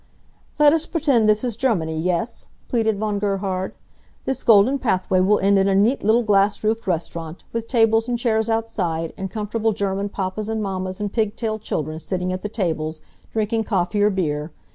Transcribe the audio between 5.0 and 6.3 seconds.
will end in a neat little